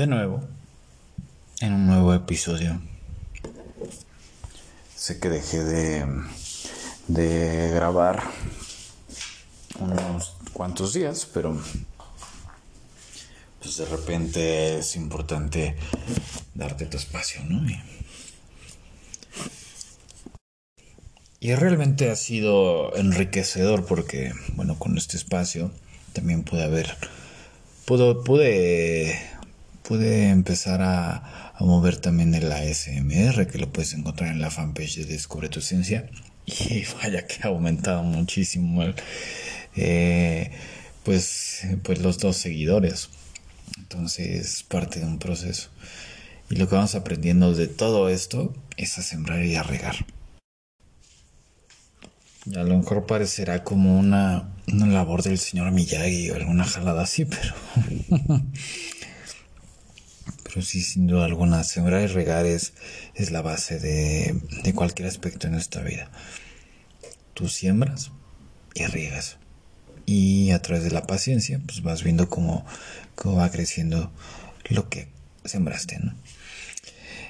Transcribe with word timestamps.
de 0.00 0.06
nuevo 0.06 0.40
en 1.60 1.74
un 1.74 1.86
nuevo 1.86 2.14
episodio. 2.14 2.80
Sé 4.96 5.20
que 5.20 5.28
dejé 5.28 5.62
de, 5.62 6.06
de 7.08 7.68
grabar 7.74 8.22
unos 9.78 10.36
cuantos 10.54 10.94
días, 10.94 11.28
pero 11.34 11.60
pues 13.60 13.76
de 13.76 13.84
repente 13.84 14.78
es 14.78 14.96
importante 14.96 15.76
darte 16.54 16.86
tu 16.86 16.96
espacio, 16.96 17.44
¿no? 17.44 17.68
Y, 17.68 17.78
y 21.40 21.54
realmente 21.54 22.10
ha 22.10 22.16
sido 22.16 22.96
enriquecedor 22.96 23.84
porque, 23.84 24.32
bueno, 24.54 24.78
con 24.78 24.96
este 24.96 25.18
espacio 25.18 25.70
también 26.14 26.42
pude 26.42 26.64
haber, 26.64 26.96
pude, 27.84 28.14
pude 28.14 29.39
pude 29.90 30.28
empezar 30.28 30.82
a, 30.82 31.52
mover 31.58 31.96
también 31.96 32.32
el 32.36 32.52
ASMR, 32.52 33.48
que 33.48 33.58
lo 33.58 33.72
puedes 33.72 33.92
encontrar 33.92 34.30
en 34.30 34.40
la 34.40 34.48
fanpage 34.48 34.98
de 34.98 35.04
Descubre 35.04 35.48
tu 35.48 35.58
Esencia. 35.58 36.08
Y 36.46 36.84
vaya 37.02 37.26
que 37.26 37.38
ha 37.42 37.48
aumentado 37.48 38.04
muchísimo 38.04 38.84
eh, 39.74 40.52
pues, 41.02 41.66
pues 41.82 41.98
los 41.98 42.18
dos 42.18 42.36
seguidores. 42.36 43.08
Entonces, 43.78 44.62
parte 44.62 45.00
de 45.00 45.06
un 45.06 45.18
proceso. 45.18 45.70
Y 46.50 46.54
lo 46.54 46.68
que 46.68 46.76
vamos 46.76 46.94
aprendiendo 46.94 47.52
de 47.52 47.66
todo 47.66 48.08
esto 48.08 48.54
es 48.76 48.96
a 48.96 49.02
sembrar 49.02 49.44
y 49.44 49.56
a 49.56 49.64
regar. 49.64 49.96
A 52.54 52.62
lo 52.62 52.78
mejor 52.78 53.06
parecerá 53.06 53.64
como 53.64 53.98
una, 53.98 54.50
una 54.72 54.86
labor 54.86 55.24
del 55.24 55.38
señor 55.38 55.72
Miyagi 55.72 56.30
o 56.30 56.36
alguna 56.36 56.64
jalada 56.64 57.02
así, 57.02 57.24
pero 57.24 57.54
Pero 60.52 60.66
sí, 60.66 60.82
sin 60.82 61.06
duda 61.06 61.26
alguna, 61.26 61.62
sembrar 61.62 62.02
y 62.02 62.06
regar 62.08 62.44
es, 62.44 62.72
la 63.30 63.40
base 63.40 63.78
de, 63.78 64.72
cualquier 64.74 65.06
aspecto 65.06 65.46
en 65.46 65.52
nuestra 65.52 65.82
vida. 65.82 66.10
Tú 67.34 67.48
siembras 67.48 68.10
y 68.74 68.84
riegas. 68.86 69.38
Y 70.06 70.50
a 70.50 70.60
través 70.60 70.82
de 70.82 70.90
la 70.90 71.06
paciencia, 71.06 71.60
pues 71.64 71.82
vas 71.82 72.02
viendo 72.02 72.28
cómo, 72.28 72.66
cómo 73.14 73.36
va 73.36 73.50
creciendo 73.50 74.10
lo 74.70 74.88
que 74.88 75.08
sembraste, 75.44 76.00
¿no? 76.00 76.14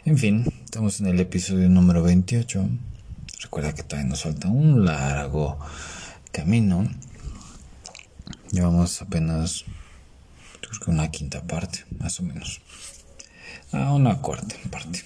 En 0.07 0.17
fin, 0.17 0.51
estamos 0.65 0.99
en 1.01 1.09
el 1.09 1.21
episodio 1.21 1.69
número 1.69 2.03
28. 2.03 2.69
Recuerda 3.43 3.75
que 3.75 3.83
todavía 3.83 4.09
nos 4.09 4.23
falta 4.23 4.49
un 4.49 4.87
largo 4.87 5.59
camino. 6.33 6.91
Llevamos 8.51 9.03
apenas 9.03 9.67
creo 10.62 10.81
que 10.81 10.91
una 10.91 11.11
quinta 11.11 11.43
parte, 11.43 11.84
más 11.99 12.19
o 12.21 12.23
menos 12.23 12.62
a 13.73 13.93
una 13.93 14.21
cuarta 14.21 14.55
parte. 14.71 15.05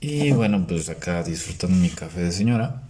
Y 0.00 0.32
bueno, 0.32 0.66
pues 0.66 0.88
acá 0.88 1.22
disfrutando 1.22 1.76
mi 1.76 1.88
café 1.88 2.20
de 2.24 2.32
señora. 2.32 2.82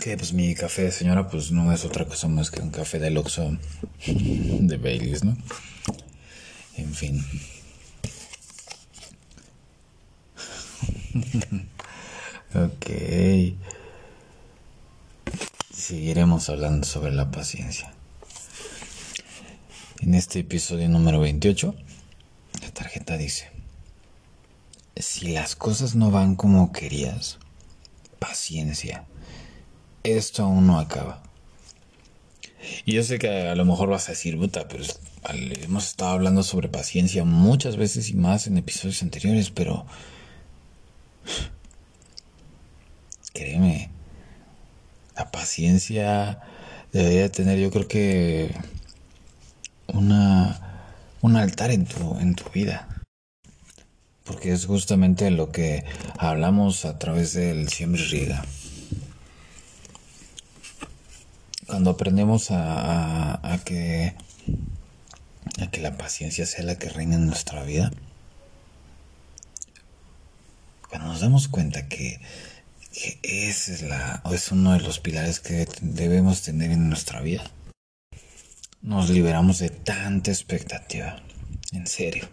Que 0.00 0.16
pues 0.16 0.32
mi 0.32 0.54
café 0.54 0.82
de 0.82 0.92
señora 0.92 1.28
pues 1.28 1.50
no 1.50 1.72
es 1.72 1.84
otra 1.84 2.04
cosa 2.06 2.28
más 2.28 2.50
que 2.50 2.60
un 2.60 2.70
café 2.70 2.98
de 2.98 3.16
Oxxo 3.16 3.58
de 4.06 4.76
Baileys, 4.76 5.24
¿no? 5.24 5.36
En 6.76 6.94
fin. 6.94 7.24
ok. 12.54 12.86
Seguiremos 15.74 16.48
hablando 16.48 16.86
sobre 16.86 17.12
la 17.12 17.30
paciencia. 17.30 17.92
En 20.02 20.14
este 20.14 20.40
episodio 20.40 20.88
número 20.88 21.20
28, 21.20 21.76
la 22.60 22.70
tarjeta 22.72 23.16
dice, 23.16 23.50
si 24.96 25.28
las 25.28 25.54
cosas 25.54 25.94
no 25.94 26.10
van 26.10 26.34
como 26.34 26.72
querías, 26.72 27.38
paciencia, 28.18 29.04
esto 30.02 30.42
aún 30.42 30.66
no 30.66 30.80
acaba. 30.80 31.22
Y 32.84 32.94
yo 32.94 33.04
sé 33.04 33.20
que 33.20 33.28
a 33.28 33.54
lo 33.54 33.64
mejor 33.64 33.90
vas 33.90 34.08
a 34.08 34.12
decir, 34.12 34.36
puta, 34.36 34.66
pero 34.66 34.82
hemos 35.62 35.86
estado 35.86 36.10
hablando 36.10 36.42
sobre 36.42 36.68
paciencia 36.68 37.22
muchas 37.22 37.76
veces 37.76 38.10
y 38.10 38.14
más 38.14 38.48
en 38.48 38.58
episodios 38.58 39.04
anteriores, 39.04 39.50
pero... 39.50 39.86
Créeme, 43.32 43.88
la 45.14 45.30
paciencia 45.30 46.40
debería 46.92 47.30
tener 47.30 47.60
yo 47.60 47.70
creo 47.70 47.86
que 47.86 48.52
una, 49.92 50.60
un 51.20 51.36
altar 51.36 51.70
en 51.70 51.86
tu, 51.86 52.18
en 52.18 52.34
tu 52.34 52.48
vida. 52.50 52.88
Porque 54.24 54.52
es 54.52 54.66
justamente 54.66 55.30
lo 55.30 55.50
que 55.50 55.84
hablamos 56.18 56.84
a 56.84 56.98
través 56.98 57.32
del 57.32 57.68
siempre 57.68 58.02
riega. 58.04 58.44
Cuando 61.66 61.90
aprendemos 61.90 62.50
a, 62.50 63.40
a, 63.42 63.58
que, 63.64 64.14
a 65.60 65.70
que 65.70 65.80
la 65.80 65.96
paciencia 65.96 66.46
sea 66.46 66.64
la 66.64 66.78
que 66.78 66.88
reina 66.88 67.16
en 67.16 67.26
nuestra 67.26 67.62
vida, 67.64 67.90
cuando 70.88 71.08
nos 71.08 71.20
damos 71.20 71.48
cuenta 71.48 71.88
que, 71.88 72.20
que 72.92 73.18
ese 73.22 73.72
es, 73.74 73.82
la, 73.82 74.22
es 74.30 74.52
uno 74.52 74.74
de 74.74 74.80
los 74.80 75.00
pilares 75.00 75.40
que 75.40 75.66
debemos 75.80 76.42
tener 76.42 76.70
en 76.70 76.88
nuestra 76.90 77.22
vida, 77.22 77.50
nos 78.82 79.10
liberamos 79.10 79.58
de 79.60 79.70
tanta 79.70 80.30
expectativa. 80.30 81.22
En 81.72 81.86
serio. 81.86 82.28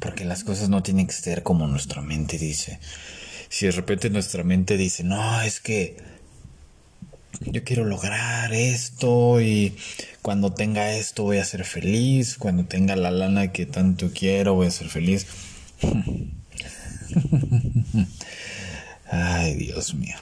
Porque 0.00 0.24
las 0.24 0.44
cosas 0.44 0.68
no 0.68 0.82
tienen 0.82 1.06
que 1.06 1.12
ser 1.12 1.42
como 1.42 1.66
nuestra 1.66 2.02
mente 2.02 2.38
dice. 2.38 2.78
Si 3.48 3.66
de 3.66 3.72
repente 3.72 4.10
nuestra 4.10 4.44
mente 4.44 4.76
dice, 4.76 5.04
no, 5.04 5.40
es 5.42 5.60
que 5.60 5.96
yo 7.40 7.62
quiero 7.64 7.84
lograr 7.84 8.52
esto 8.52 9.40
y 9.40 9.76
cuando 10.22 10.52
tenga 10.52 10.92
esto 10.92 11.22
voy 11.22 11.38
a 11.38 11.44
ser 11.44 11.64
feliz, 11.64 12.36
cuando 12.36 12.64
tenga 12.64 12.96
la 12.96 13.10
lana 13.10 13.52
que 13.52 13.66
tanto 13.66 14.10
quiero 14.12 14.54
voy 14.54 14.66
a 14.66 14.70
ser 14.70 14.88
feliz. 14.88 15.26
Ay, 19.10 19.54
Dios 19.54 19.94
mío. 19.94 20.16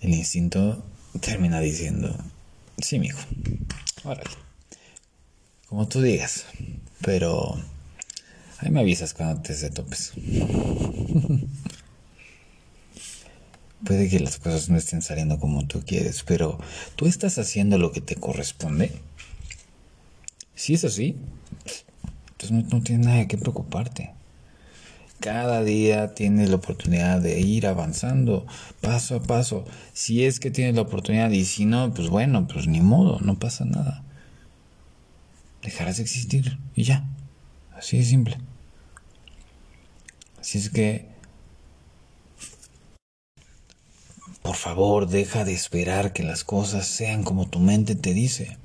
El 0.00 0.14
instinto 0.14 0.84
termina 1.20 1.60
diciendo, 1.60 2.16
sí, 2.78 2.98
mijo, 2.98 3.20
órale, 4.04 4.30
como 5.68 5.88
tú 5.88 6.00
digas, 6.00 6.46
pero 7.02 7.56
ahí 8.58 8.70
me 8.70 8.80
avisas 8.80 9.14
cuando 9.14 9.42
te 9.42 9.54
se 9.54 9.70
topes. 9.70 10.12
Puede 13.84 14.10
que 14.10 14.20
las 14.20 14.38
cosas 14.38 14.68
no 14.68 14.76
estén 14.76 15.00
saliendo 15.00 15.38
como 15.38 15.66
tú 15.66 15.82
quieres, 15.86 16.22
pero 16.22 16.58
tú 16.96 17.06
estás 17.06 17.38
haciendo 17.38 17.78
lo 17.78 17.92
que 17.92 18.02
te 18.02 18.14
corresponde. 18.14 18.92
Si 20.54 20.74
es 20.74 20.84
así, 20.84 21.16
entonces 22.32 22.50
no, 22.50 22.62
no 22.76 22.82
tienes 22.82 23.06
nada 23.06 23.26
que 23.26 23.38
preocuparte. 23.38 24.10
Cada 25.20 25.62
día 25.62 26.14
tienes 26.14 26.48
la 26.48 26.56
oportunidad 26.56 27.20
de 27.20 27.40
ir 27.40 27.66
avanzando 27.66 28.46
paso 28.80 29.16
a 29.16 29.22
paso. 29.22 29.66
Si 29.92 30.24
es 30.24 30.40
que 30.40 30.50
tienes 30.50 30.74
la 30.74 30.82
oportunidad 30.82 31.30
y 31.30 31.44
si 31.44 31.66
no, 31.66 31.92
pues 31.92 32.08
bueno, 32.08 32.48
pues 32.48 32.66
ni 32.66 32.80
modo, 32.80 33.18
no 33.20 33.38
pasa 33.38 33.66
nada. 33.66 34.02
Dejarás 35.62 35.98
de 35.98 36.04
existir 36.04 36.58
y 36.74 36.84
ya. 36.84 37.04
Así 37.76 37.98
de 37.98 38.04
simple. 38.04 38.38
Así 40.40 40.56
es 40.56 40.70
que, 40.70 41.06
por 44.40 44.56
favor, 44.56 45.06
deja 45.06 45.44
de 45.44 45.52
esperar 45.52 46.14
que 46.14 46.22
las 46.22 46.44
cosas 46.44 46.86
sean 46.86 47.24
como 47.24 47.46
tu 47.46 47.58
mente 47.58 47.94
te 47.94 48.14
dice. 48.14 48.56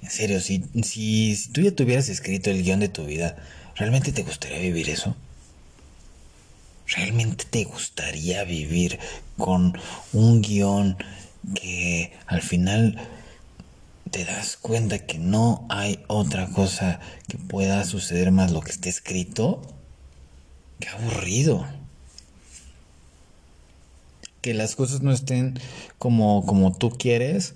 En 0.00 0.10
serio, 0.10 0.40
si, 0.40 0.64
si, 0.82 1.36
si 1.36 1.52
tú 1.52 1.60
ya 1.60 1.72
tuvieras 1.72 2.08
escrito 2.08 2.50
el 2.50 2.62
guion 2.62 2.80
de 2.80 2.88
tu 2.88 3.04
vida, 3.04 3.36
¿Realmente 3.76 4.12
te 4.12 4.22
gustaría 4.22 4.58
vivir 4.58 4.90
eso? 4.90 5.16
¿Realmente 6.88 7.44
te 7.44 7.64
gustaría 7.64 8.42
vivir 8.44 8.98
con 9.38 9.78
un 10.12 10.42
guion 10.42 10.96
que 11.54 12.12
al 12.26 12.42
final 12.42 12.98
te 14.10 14.24
das 14.24 14.56
cuenta 14.56 14.98
que 14.98 15.18
no 15.18 15.66
hay 15.68 16.02
otra 16.08 16.48
cosa 16.48 17.00
que 17.28 17.38
pueda 17.38 17.84
suceder 17.84 18.32
más 18.32 18.50
lo 18.50 18.60
que 18.60 18.72
esté 18.72 18.88
escrito? 18.88 19.62
Qué 20.80 20.88
aburrido. 20.88 21.66
Que 24.40 24.54
las 24.54 24.74
cosas 24.74 25.02
no 25.02 25.12
estén 25.12 25.60
como, 25.98 26.44
como 26.44 26.76
tú 26.76 26.90
quieres, 26.90 27.54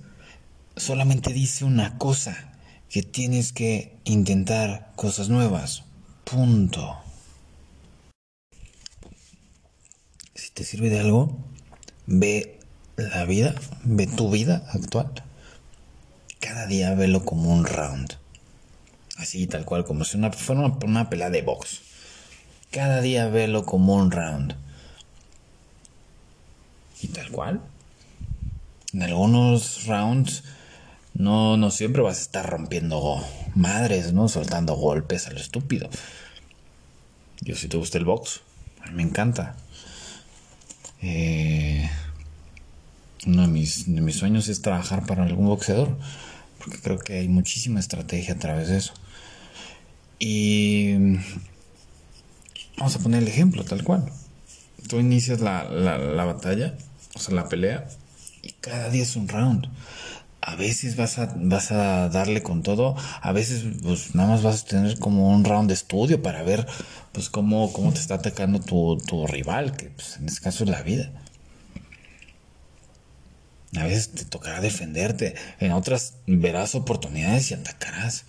solamente 0.76 1.32
dice 1.32 1.64
una 1.64 1.98
cosa, 1.98 2.52
que 2.88 3.02
tienes 3.02 3.52
que 3.52 3.96
intentar 4.04 4.92
cosas 4.94 5.28
nuevas. 5.28 5.82
Punto. 6.34 6.96
Si 10.34 10.50
te 10.50 10.64
sirve 10.64 10.90
de 10.90 10.98
algo, 10.98 11.38
ve 12.06 12.58
la 12.96 13.24
vida, 13.24 13.54
ve 13.84 14.08
tu 14.08 14.32
vida 14.32 14.66
actual. 14.72 15.12
Cada 16.40 16.66
día 16.66 16.92
velo 16.96 17.24
como 17.24 17.52
un 17.54 17.64
round. 17.64 18.14
Así, 19.16 19.46
tal 19.46 19.64
cual, 19.64 19.84
como 19.84 20.02
si 20.02 20.16
una, 20.16 20.32
fuera 20.32 20.62
una, 20.62 20.76
una 20.84 21.08
pelea 21.08 21.30
de 21.30 21.42
box. 21.42 21.82
Cada 22.72 23.00
día 23.00 23.28
velo 23.28 23.64
como 23.64 23.94
un 23.94 24.10
round. 24.10 24.56
Y 27.00 27.06
tal 27.08 27.30
cual. 27.30 27.60
En 28.92 29.04
algunos 29.04 29.86
rounds 29.86 30.42
no, 31.14 31.56
no 31.56 31.70
siempre 31.70 32.02
vas 32.02 32.18
a 32.18 32.22
estar 32.22 32.50
rompiendo 32.50 33.24
madres, 33.54 34.12
¿no? 34.12 34.28
Soltando 34.28 34.74
golpes 34.74 35.28
a 35.28 35.30
estúpido. 35.30 35.88
Yo 37.44 37.54
si 37.54 37.68
te 37.68 37.76
gusta 37.76 37.98
el 37.98 38.06
box, 38.06 38.40
a 38.80 38.86
mí 38.86 38.96
me 38.96 39.02
encanta. 39.02 39.54
Eh, 41.02 41.90
uno 43.26 43.42
de 43.42 43.48
mis, 43.48 43.94
de 43.94 44.00
mis 44.00 44.16
sueños 44.16 44.48
es 44.48 44.62
trabajar 44.62 45.04
para 45.04 45.24
algún 45.24 45.46
boxeador, 45.46 45.94
porque 46.58 46.78
creo 46.78 46.98
que 46.98 47.18
hay 47.18 47.28
muchísima 47.28 47.80
estrategia 47.80 48.34
a 48.34 48.38
través 48.38 48.68
de 48.68 48.78
eso. 48.78 48.94
Y 50.18 50.94
vamos 52.78 52.96
a 52.96 52.98
poner 53.00 53.22
el 53.22 53.28
ejemplo 53.28 53.62
tal 53.62 53.84
cual. 53.84 54.10
Tú 54.88 54.98
inicias 54.98 55.40
la, 55.40 55.64
la, 55.64 55.98
la 55.98 56.24
batalla, 56.24 56.78
o 57.14 57.18
sea, 57.18 57.34
la 57.34 57.50
pelea, 57.50 57.86
y 58.40 58.52
cada 58.52 58.88
día 58.88 59.02
es 59.02 59.16
un 59.16 59.28
round 59.28 59.68
a 60.46 60.56
veces 60.56 60.96
vas 60.96 61.18
a, 61.18 61.32
vas 61.36 61.72
a 61.72 62.10
darle 62.10 62.42
con 62.42 62.62
todo, 62.62 62.94
a 63.22 63.32
veces 63.32 63.64
pues 63.82 64.14
nada 64.14 64.28
más 64.28 64.42
vas 64.42 64.62
a 64.62 64.66
tener 64.66 64.98
como 64.98 65.30
un 65.30 65.42
round 65.42 65.68
de 65.68 65.74
estudio 65.74 66.22
para 66.22 66.42
ver 66.42 66.66
pues 67.12 67.30
cómo, 67.30 67.72
cómo 67.72 67.94
te 67.94 68.00
está 68.00 68.16
atacando 68.16 68.60
tu, 68.60 68.98
tu 68.98 69.26
rival, 69.26 69.74
que 69.74 69.86
pues, 69.86 70.18
en 70.18 70.26
este 70.26 70.42
caso 70.42 70.64
es 70.64 70.70
la 70.70 70.82
vida. 70.82 71.10
A 73.76 73.84
veces 73.84 74.10
te 74.12 74.24
tocará 74.26 74.60
defenderte, 74.60 75.34
en 75.60 75.72
otras 75.72 76.14
verás 76.26 76.74
oportunidades 76.74 77.50
y 77.50 77.54
atacarás. 77.54 78.26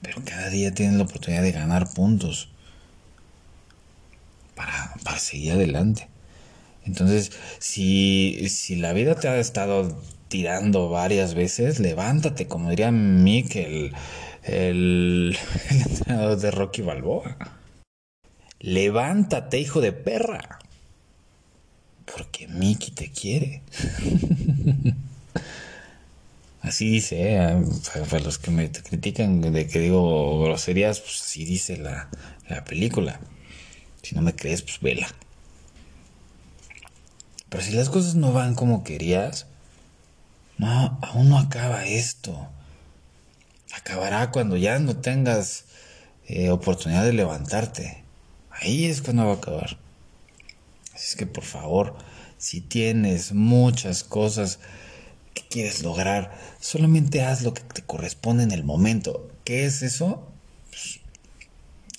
Pero 0.00 0.22
cada 0.24 0.48
día 0.48 0.72
tienes 0.72 0.96
la 0.96 1.04
oportunidad 1.04 1.42
de 1.42 1.52
ganar 1.52 1.92
puntos 1.92 2.48
para, 4.54 4.94
para 5.04 5.18
seguir 5.18 5.52
adelante. 5.52 6.08
Entonces, 6.86 7.32
si, 7.58 8.48
si 8.48 8.76
la 8.76 8.92
vida 8.92 9.16
te 9.16 9.28
ha 9.28 9.38
estado 9.38 10.00
tirando 10.28 10.88
varias 10.88 11.34
veces, 11.34 11.80
levántate, 11.80 12.46
como 12.46 12.70
diría 12.70 12.90
Mick, 12.90 13.56
el, 13.56 13.92
entrenador 15.70 16.38
de 16.38 16.50
Rocky 16.50 16.82
Balboa. 16.82 17.36
Levántate, 18.60 19.58
hijo 19.58 19.80
de 19.80 19.92
perra. 19.92 20.58
Porque 22.04 22.46
Mickey 22.48 22.90
te 22.92 23.10
quiere. 23.10 23.62
Así 26.62 26.90
dice, 26.90 27.34
¿eh? 27.34 27.64
para, 28.08 28.22
los 28.24 28.38
que 28.38 28.50
me 28.50 28.70
critican 28.72 29.40
de 29.40 29.68
que 29.68 29.78
digo 29.78 30.42
groserías, 30.42 30.98
pues 30.98 31.22
así 31.22 31.44
dice 31.44 31.76
la, 31.76 32.08
la 32.48 32.64
película. 32.64 33.20
Si 34.02 34.16
no 34.16 34.22
me 34.22 34.34
crees, 34.34 34.62
pues 34.62 34.80
vela. 34.80 35.06
Pero 37.56 37.68
si 37.68 37.72
las 37.72 37.88
cosas 37.88 38.16
no 38.16 38.34
van 38.34 38.54
como 38.54 38.84
querías, 38.84 39.46
no, 40.58 40.98
aún 41.00 41.30
no 41.30 41.38
acaba 41.38 41.86
esto. 41.86 42.50
Acabará 43.74 44.30
cuando 44.30 44.58
ya 44.58 44.78
no 44.78 44.98
tengas 44.98 45.64
eh, 46.26 46.50
oportunidad 46.50 47.02
de 47.06 47.14
levantarte. 47.14 48.04
Ahí 48.50 48.84
es 48.84 49.00
cuando 49.00 49.24
va 49.24 49.30
a 49.32 49.36
acabar. 49.36 49.78
Así 50.94 51.06
es 51.06 51.16
que 51.16 51.24
por 51.24 51.44
favor, 51.44 51.96
si 52.36 52.60
tienes 52.60 53.32
muchas 53.32 54.04
cosas 54.04 54.58
que 55.32 55.42
quieres 55.48 55.82
lograr, 55.82 56.36
solamente 56.60 57.22
haz 57.22 57.40
lo 57.40 57.54
que 57.54 57.62
te 57.62 57.80
corresponde 57.80 58.42
en 58.42 58.52
el 58.52 58.64
momento. 58.64 59.30
¿Qué 59.44 59.64
es 59.64 59.80
eso? 59.80 60.30
Pues, 60.68 61.00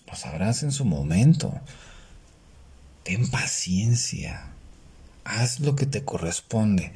lo 0.05 0.15
sabrás 0.15 0.61
en 0.61 0.71
su 0.71 0.85
momento. 0.85 1.51
Ten 3.01 3.27
paciencia 3.31 4.53
haz 5.27 5.59
lo 5.59 5.75
que 5.75 5.85
te 5.85 6.03
corresponde. 6.03 6.93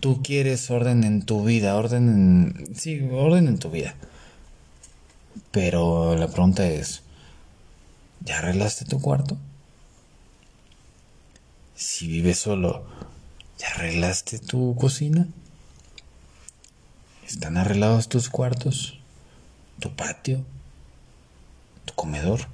Tú 0.00 0.22
quieres 0.22 0.70
orden 0.70 1.04
en 1.04 1.22
tu 1.22 1.44
vida, 1.44 1.76
orden 1.76 2.08
en... 2.08 2.76
Sí, 2.76 3.00
orden 3.10 3.48
en 3.48 3.58
tu 3.58 3.70
vida. 3.70 3.94
Pero 5.50 6.16
la 6.16 6.28
pregunta 6.28 6.66
es, 6.66 7.02
¿ya 8.24 8.38
arreglaste 8.38 8.84
tu 8.84 9.00
cuarto? 9.00 9.36
Si 11.74 12.06
vives 12.06 12.38
solo, 12.38 12.86
¿ya 13.58 13.68
arreglaste 13.68 14.38
tu 14.38 14.76
cocina? 14.76 15.26
¿Están 17.26 17.56
arreglados 17.56 18.08
tus 18.08 18.28
cuartos? 18.28 19.00
¿Tu 19.80 19.94
patio? 19.94 20.44
¿Tu 21.84 21.94
comedor? 21.94 22.46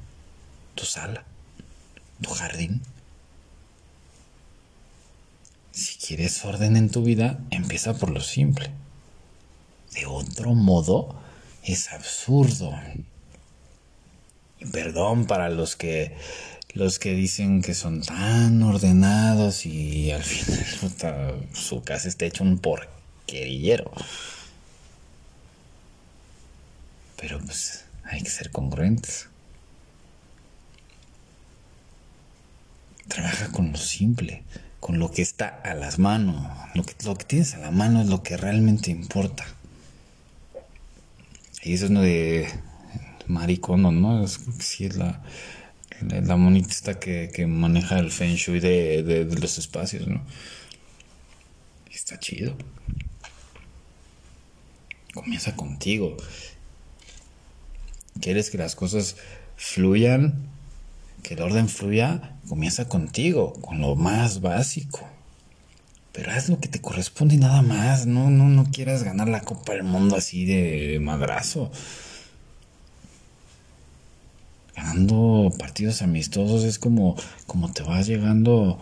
¿Tu 0.75 0.85
sala? 0.85 1.25
¿Tu 2.23 2.31
jardín? 2.31 2.83
Si 5.73 5.99
quieres 6.11 6.45
orden 6.45 6.77
en 6.77 6.91
tu 6.91 7.05
vida, 7.05 7.39
empieza 7.53 7.95
por 7.95 8.11
lo 8.11 8.21
simple. 8.21 8.73
De 9.95 10.07
otro 10.07 10.55
modo, 10.55 11.15
es 11.63 11.93
absurdo. 11.93 12.75
Y 14.59 14.67
perdón 14.67 15.27
para 15.27 15.49
los 15.51 15.77
que 15.77 16.17
los 16.75 16.99
que 16.99 17.13
dicen 17.15 17.63
que 17.63 17.75
son 17.75 18.03
tan 18.03 18.61
ordenados 18.65 19.65
y 19.67 20.11
al 20.11 20.25
final 20.25 21.49
su 21.53 21.85
casa 21.85 22.09
está 22.09 22.25
hecho 22.25 22.43
un 22.43 22.59
porquerillero. 22.59 23.93
Pero 27.21 27.39
pues 27.39 27.85
hay 28.03 28.21
que 28.21 28.31
ser 28.31 28.51
congruentes. 28.51 29.29
Trabaja 33.07 33.53
con 33.53 33.71
lo 33.71 33.79
simple 33.79 34.43
con 34.81 34.99
lo 34.99 35.11
que 35.11 35.23
está 35.23 35.49
a 35.49 35.75
las 35.75 35.99
manos. 35.99 36.47
Lo 36.75 36.83
que, 36.83 36.95
lo 37.05 37.15
que 37.15 37.25
tienes 37.25 37.55
a 37.55 37.59
la 37.59 37.71
mano 37.71 38.01
es 38.01 38.09
lo 38.09 38.23
que 38.23 38.37
realmente 38.37 38.91
importa. 38.91 39.47
Y 41.63 41.75
eso 41.75 41.85
es 41.85 41.91
uno 41.91 42.01
de 42.01 42.49
maricono, 43.27 43.93
¿no? 43.93 44.25
Es, 44.25 44.41
sí, 44.59 44.87
es 44.87 44.97
la, 44.97 45.23
la, 46.01 46.37
monita 46.37 46.99
que, 46.99 47.31
que, 47.33 47.47
maneja 47.47 47.99
el 47.99 48.11
feng 48.11 48.35
shui 48.35 48.61
de, 48.61 49.03
de 49.03 49.25
los 49.25 49.59
espacios, 49.59 50.09
¿no? 50.09 50.23
está 52.11 52.19
chido. 52.19 52.57
Comienza 55.15 55.55
contigo. 55.55 56.17
¿Quieres 58.21 58.51
que 58.51 58.59
las 58.59 58.75
cosas 58.75 59.17
fluyan? 59.57 60.49
Que 61.23 61.35
el 61.35 61.43
orden 61.43 61.69
fluya, 61.69 62.37
comienza 62.49 62.89
contigo, 62.89 63.53
con 63.61 63.81
lo 63.81 63.97
más 63.97 64.41
básico. 64.41 65.01
Pero 66.13 66.33
haz 66.33 66.49
lo 66.49 66.59
que 66.59 66.69
te 66.69 66.81
corresponde 66.81 67.37
y 67.37 67.39
nada 67.39 67.63
más. 67.63 68.07
No, 68.07 68.31
no, 68.31 68.49
no 68.49 68.65
quieras 68.71 69.03
ganar 69.05 69.29
la 69.29 69.43
Copa 69.43 69.73
del 69.73 69.85
Mundo 69.85 70.17
así 70.17 70.45
de 70.45 70.99
madrazo. 71.01 71.71
Ganando 74.75 75.53
partidos 75.59 76.03
amistosos 76.03 76.65
es 76.65 76.79
como, 76.79 77.17
como 77.47 77.73
te 77.73 77.83
vas 77.83 78.07
llegando, 78.07 78.53
o 78.53 78.79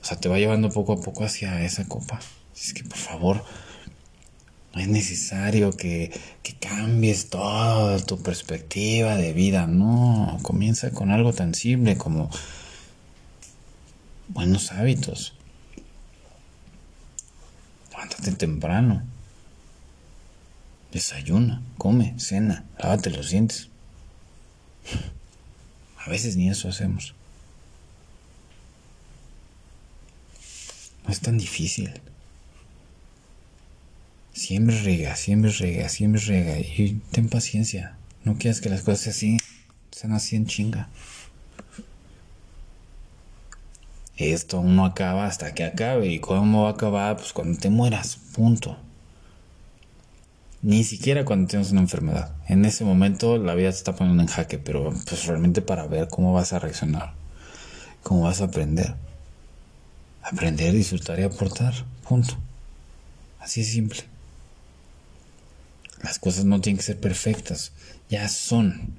sea, 0.00 0.18
te 0.18 0.28
va 0.28 0.38
llevando 0.38 0.70
poco 0.70 0.94
a 0.94 1.00
poco 1.00 1.24
hacia 1.24 1.62
esa 1.64 1.86
copa. 1.86 2.18
Es 2.56 2.72
que 2.72 2.82
por 2.82 2.98
favor, 2.98 3.44
no 4.74 4.80
es 4.80 4.88
necesario 4.88 5.76
que, 5.76 6.10
que 6.42 6.54
cambies 6.54 7.28
toda 7.28 7.98
tu 8.00 8.22
perspectiva 8.22 9.16
de 9.16 9.32
vida. 9.32 9.66
No, 9.66 10.38
comienza 10.42 10.90
con 10.92 11.10
algo 11.10 11.32
tan 11.32 11.54
simple 11.54 11.98
como 11.98 12.30
buenos 14.28 14.72
hábitos. 14.72 15.34
Levántate 17.90 18.32
temprano. 18.32 19.02
Desayuna, 20.90 21.62
come, 21.76 22.14
cena, 22.18 22.64
lávate 22.78 23.10
los 23.10 23.30
dientes. 23.30 23.68
A 25.98 26.10
veces 26.10 26.36
ni 26.36 26.48
eso 26.48 26.68
hacemos. 26.68 27.14
No 31.04 31.12
es 31.12 31.20
tan 31.20 31.36
difícil. 31.36 32.00
Siempre 34.42 34.76
rega, 34.82 35.14
siempre 35.14 35.52
rega, 35.52 35.88
siempre 35.88 36.20
rega. 36.20 36.58
Y 36.58 37.00
ten 37.12 37.28
paciencia. 37.28 37.94
No 38.24 38.38
quieras 38.38 38.60
que 38.60 38.70
las 38.70 38.82
cosas 38.82 39.14
así 39.14 39.38
sean 39.92 40.14
así 40.14 40.34
en 40.34 40.46
chinga. 40.46 40.88
Esto 44.16 44.64
no 44.64 44.84
acaba 44.84 45.26
hasta 45.26 45.54
que 45.54 45.62
acabe. 45.62 46.08
¿Y 46.08 46.18
cómo 46.18 46.64
va 46.64 46.70
a 46.70 46.72
acabar? 46.72 47.18
Pues 47.18 47.32
cuando 47.32 47.56
te 47.56 47.70
mueras. 47.70 48.16
Punto. 48.34 48.76
Ni 50.60 50.82
siquiera 50.82 51.24
cuando 51.24 51.46
tienes 51.46 51.70
una 51.70 51.82
enfermedad. 51.82 52.34
En 52.48 52.64
ese 52.64 52.84
momento 52.84 53.38
la 53.38 53.54
vida 53.54 53.70
te 53.70 53.76
está 53.76 53.94
poniendo 53.94 54.24
en 54.24 54.28
jaque, 54.28 54.58
pero 54.58 54.92
pues 55.08 55.24
realmente 55.26 55.62
para 55.62 55.86
ver 55.86 56.08
cómo 56.08 56.32
vas 56.32 56.52
a 56.52 56.58
reaccionar. 56.58 57.14
¿Cómo 58.02 58.22
vas 58.22 58.40
a 58.40 58.46
aprender? 58.46 58.96
Aprender, 60.20 60.74
disfrutar 60.74 61.20
y 61.20 61.22
aportar. 61.22 61.74
Punto. 62.08 62.34
Así 63.38 63.60
es 63.60 63.68
simple. 63.68 64.11
Las 66.02 66.18
cosas 66.18 66.44
no 66.44 66.60
tienen 66.60 66.78
que 66.78 66.84
ser 66.84 66.98
perfectas, 66.98 67.72
ya 68.08 68.28
son. 68.28 68.98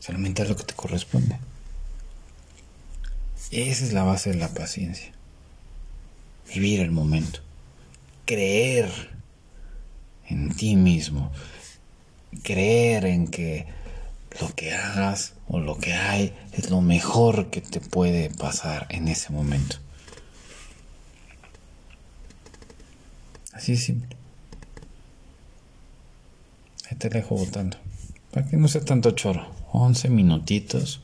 Solamente 0.00 0.42
es 0.42 0.48
lo 0.48 0.56
que 0.56 0.64
te 0.64 0.74
corresponde. 0.74 1.38
Esa 3.50 3.84
es 3.84 3.92
la 3.92 4.02
base 4.02 4.30
de 4.30 4.36
la 4.36 4.48
paciencia. 4.48 5.12
Vivir 6.52 6.80
el 6.80 6.90
momento. 6.90 7.40
Creer 8.26 8.90
en 10.28 10.54
ti 10.54 10.76
mismo. 10.76 11.32
Creer 12.42 13.06
en 13.06 13.28
que 13.28 13.66
lo 14.40 14.54
que 14.54 14.74
hagas 14.74 15.32
o 15.48 15.58
lo 15.58 15.78
que 15.78 15.94
hay 15.94 16.34
es 16.52 16.70
lo 16.70 16.82
mejor 16.82 17.50
que 17.50 17.62
te 17.62 17.80
puede 17.80 18.28
pasar 18.30 18.86
en 18.90 19.08
ese 19.08 19.32
momento. 19.32 19.78
Así 23.58 23.72
es 23.72 23.82
simple. 23.82 24.16
Ahí 26.88 26.96
te 26.96 27.08
dejo 27.08 27.34
votando. 27.34 27.76
Para 28.30 28.46
que 28.46 28.56
no 28.56 28.68
sea 28.68 28.84
tanto 28.84 29.10
choro. 29.10 29.48
11 29.72 30.10
minutitos 30.10 31.00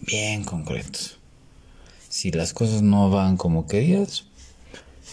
bien 0.00 0.42
concretos. 0.42 1.18
Si 2.08 2.32
las 2.32 2.52
cosas 2.52 2.82
no 2.82 3.10
van 3.10 3.36
como 3.36 3.68
querías, 3.68 4.24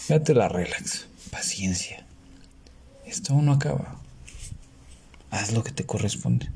te 0.08 0.34
la 0.34 0.50
relax. 0.50 1.06
Paciencia. 1.30 2.04
Esto 3.06 3.34
aún 3.34 3.46
no 3.46 3.54
acaba. 3.54 4.02
Haz 5.30 5.54
lo 5.54 5.64
que 5.64 5.72
te 5.72 5.86
corresponde. 5.86 6.50